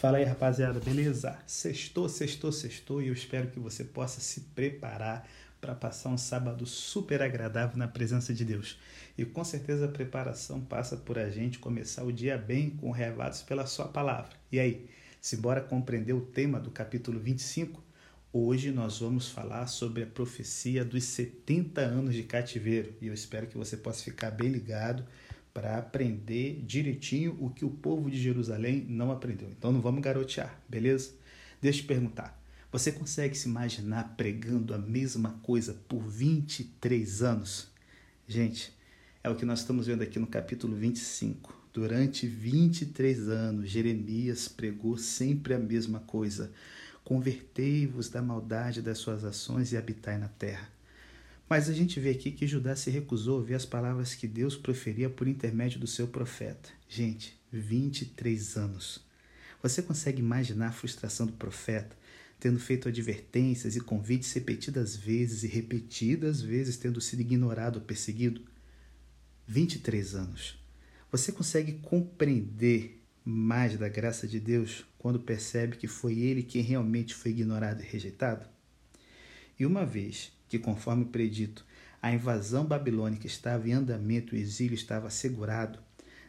[0.00, 1.36] Fala aí, rapaziada, beleza?
[1.46, 5.28] Sextou, sextou, sextou e eu espero que você possa se preparar
[5.60, 8.78] para passar um sábado super agradável na presença de Deus.
[9.18, 13.42] E com certeza a preparação passa por a gente começar o dia bem com revados
[13.42, 14.30] pela sua palavra.
[14.50, 14.88] E aí,
[15.20, 17.84] se bora compreender o tema do capítulo 25?
[18.32, 23.46] Hoje nós vamos falar sobre a profecia dos 70 anos de cativeiro e eu espero
[23.46, 25.04] que você possa ficar bem ligado
[25.60, 29.50] para aprender direitinho o que o povo de Jerusalém não aprendeu.
[29.50, 31.12] Então não vamos garotear, beleza?
[31.60, 32.42] Deixa eu te perguntar.
[32.72, 37.68] Você consegue se imaginar pregando a mesma coisa por 23 anos?
[38.26, 38.72] Gente,
[39.22, 41.54] é o que nós estamos vendo aqui no capítulo 25.
[41.74, 46.50] Durante 23 anos, Jeremias pregou sempre a mesma coisa.
[47.04, 50.79] Convertei-vos da maldade das suas ações e habitai na terra.
[51.50, 54.56] Mas a gente vê aqui que Judá se recusou a ouvir as palavras que Deus
[54.56, 56.70] proferia por intermédio do seu profeta.
[56.88, 59.04] Gente, 23 anos.
[59.60, 61.96] Você consegue imaginar a frustração do profeta,
[62.38, 68.42] tendo feito advertências e convites repetidas vezes e repetidas vezes tendo sido ignorado ou perseguido?
[69.48, 70.56] 23 anos.
[71.10, 77.12] Você consegue compreender mais da graça de Deus quando percebe que foi ele quem realmente
[77.12, 78.48] foi ignorado e rejeitado?
[79.58, 81.64] E uma vez que, conforme predito,
[82.02, 85.78] a invasão babilônica estava em andamento e o exílio estava assegurado,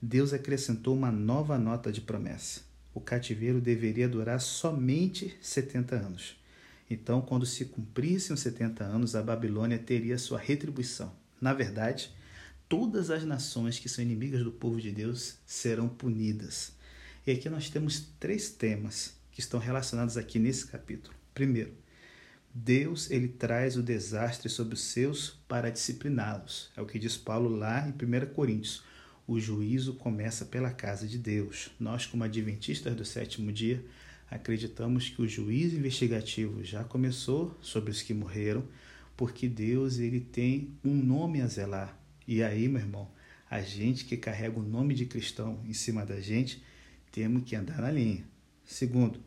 [0.00, 2.60] Deus acrescentou uma nova nota de promessa.
[2.94, 6.36] O cativeiro deveria durar somente 70 anos.
[6.88, 11.12] Então, quando se cumprissem os 70 anos, a Babilônia teria sua retribuição.
[11.40, 12.14] Na verdade,
[12.68, 16.72] todas as nações que são inimigas do povo de Deus serão punidas.
[17.26, 21.16] E aqui nós temos três temas que estão relacionados aqui nesse capítulo.
[21.34, 21.72] Primeiro,
[22.56, 26.70] Deus ele traz o desastre sobre os seus para discipliná-los.
[26.76, 28.84] É o que diz Paulo lá em 1 Coríntios.
[29.26, 31.72] O juízo começa pela casa de Deus.
[31.80, 33.84] Nós, como adventistas do sétimo dia,
[34.30, 38.64] acreditamos que o juízo investigativo já começou sobre os que morreram,
[39.16, 41.98] porque Deus ele tem um nome a zelar.
[42.24, 43.10] E aí, meu irmão,
[43.50, 46.62] a gente que carrega o nome de cristão em cima da gente,
[47.10, 48.24] temos que andar na linha.
[48.64, 49.18] Segundo,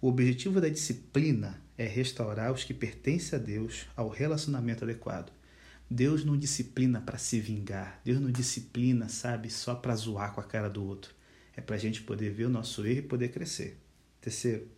[0.00, 5.32] o objetivo da disciplina é restaurar os que pertencem a Deus ao relacionamento adequado.
[5.90, 8.02] Deus não disciplina para se vingar.
[8.04, 11.14] Deus não disciplina, sabe, só para zoar com a cara do outro.
[11.56, 13.78] É para a gente poder ver o nosso erro e poder crescer.
[14.20, 14.68] Terceiro,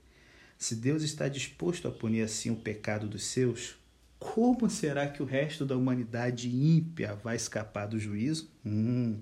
[0.57, 3.75] se Deus está disposto a punir assim o pecado dos seus,
[4.17, 8.49] como será que o resto da humanidade ímpia vai escapar do juízo?
[8.65, 9.19] Hum.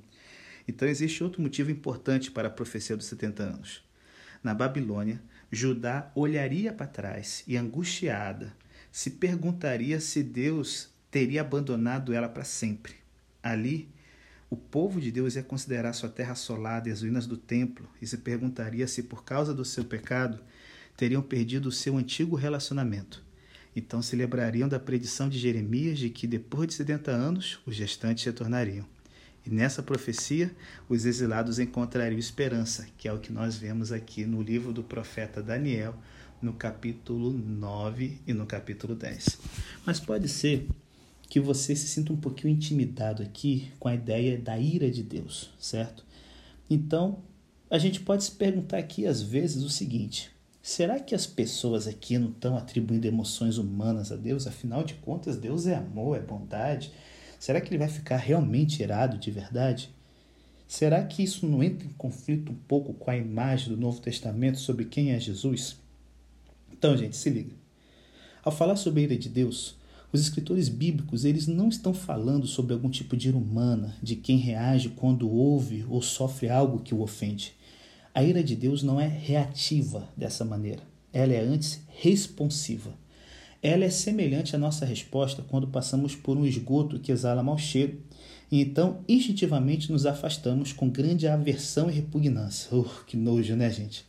[0.69, 3.83] Então existe outro motivo importante para a profecia dos 70 anos.
[4.43, 5.19] Na Babilônia,
[5.53, 8.55] Judá olharia para trás e, angustiada,
[8.93, 12.95] se perguntaria se Deus teria abandonado ela para sempre.
[13.43, 13.89] Ali,
[14.49, 18.07] o povo de Deus ia considerar sua terra assolada e as ruínas do templo e
[18.07, 20.41] se perguntaria se, por causa do seu pecado,
[20.97, 23.23] teriam perdido o seu antigo relacionamento.
[23.75, 28.23] Então se lembrariam da predição de Jeremias de que, depois de 70 anos, os gestantes
[28.25, 28.87] se tornariam.
[29.51, 30.55] Nessa profecia,
[30.89, 35.43] os exilados encontrariam esperança, que é o que nós vemos aqui no livro do profeta
[35.43, 35.97] Daniel,
[36.41, 39.41] no capítulo 9 e no capítulo 10.
[39.85, 40.69] Mas pode ser
[41.29, 45.51] que você se sinta um pouquinho intimidado aqui com a ideia da ira de Deus,
[45.59, 46.07] certo?
[46.71, 47.19] Então,
[47.69, 50.31] a gente pode se perguntar aqui às vezes o seguinte:
[50.63, 54.47] será que as pessoas aqui não estão atribuindo emoções humanas a Deus?
[54.47, 56.93] Afinal de contas, Deus é amor, é bondade
[57.41, 59.89] Será que ele vai ficar realmente irado de verdade?
[60.69, 64.59] Será que isso não entra em conflito um pouco com a imagem do Novo Testamento
[64.59, 65.79] sobre quem é Jesus?
[66.71, 67.55] Então, gente, se liga.
[68.45, 69.75] Ao falar sobre a ira de Deus,
[70.13, 74.37] os escritores bíblicos eles não estão falando sobre algum tipo de ira humana, de quem
[74.37, 77.55] reage quando ouve ou sofre algo que o ofende.
[78.15, 82.93] A ira de Deus não é reativa dessa maneira, ela é antes responsiva.
[83.63, 88.01] Ela é semelhante à nossa resposta quando passamos por um esgoto que exala mau cheiro
[88.51, 92.75] e então instintivamente nos afastamos com grande aversão e repugnância.
[92.75, 94.07] Uh, que nojo, né, gente?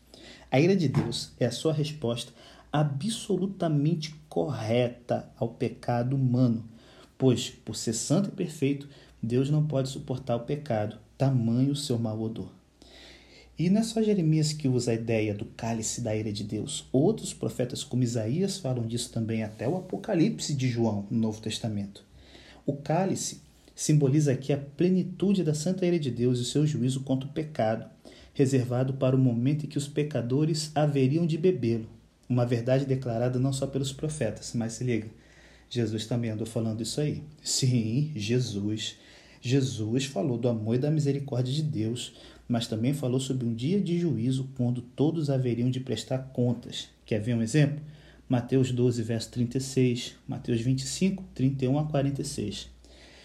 [0.49, 2.31] A ira de Deus é a sua resposta
[2.71, 6.63] absolutamente correta ao pecado humano,
[7.17, 8.87] pois, por ser santo e perfeito,
[9.21, 12.60] Deus não pode suportar o pecado, tamanho o seu mau odor.
[13.61, 16.83] E não é só Jeremias que usa a ideia do cálice da ira de Deus.
[16.91, 22.03] Outros profetas, como Isaías, falam disso também, até o Apocalipse de João, no Novo Testamento.
[22.65, 23.39] O cálice
[23.75, 27.31] simboliza aqui a plenitude da santa ira de Deus e o seu juízo contra o
[27.31, 27.85] pecado,
[28.33, 31.87] reservado para o momento em que os pecadores haveriam de bebê-lo.
[32.27, 35.07] Uma verdade declarada não só pelos profetas, mas se liga,
[35.69, 37.21] Jesus também andou falando isso aí.
[37.43, 38.97] Sim, Jesus.
[39.41, 42.13] Jesus falou do amor e da misericórdia de Deus
[42.51, 46.89] mas também falou sobre um dia de juízo quando todos haveriam de prestar contas.
[47.05, 47.81] Quer ver um exemplo?
[48.27, 52.69] Mateus 12, verso 36, Mateus 25, 31 a 46.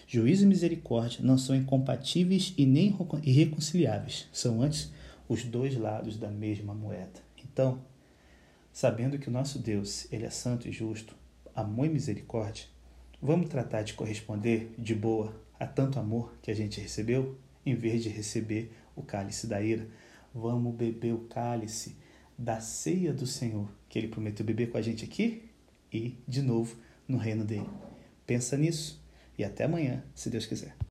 [0.07, 4.93] Juízo e misericórdia não são incompatíveis e nem irreconciliáveis, são antes
[5.27, 7.19] os dois lados da mesma moeda.
[7.43, 7.81] Então,
[8.71, 11.13] sabendo que o nosso Deus, ele é santo e justo,
[11.53, 12.63] amor e misericórdia,
[13.21, 18.03] vamos tratar de corresponder de boa a tanto amor que a gente recebeu, em vez
[18.03, 19.87] de receber o cálice da ira.
[20.33, 21.95] Vamos beber o cálice
[22.37, 25.49] da ceia do Senhor, que ele prometeu beber com a gente aqui
[25.91, 26.77] e, de novo,
[27.07, 27.69] no reino dele.
[28.25, 29.03] Pensa nisso
[29.37, 30.77] e até amanhã, se Deus quiser.